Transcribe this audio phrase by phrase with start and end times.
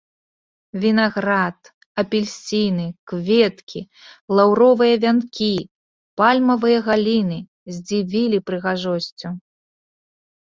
[0.83, 1.57] Вінаград,
[2.01, 3.81] апельсіны, кветкі,
[4.39, 5.51] лаўровыя вянкі,
[6.21, 7.39] пальмавыя галіны
[7.75, 9.29] здзівілі прыгожасцю.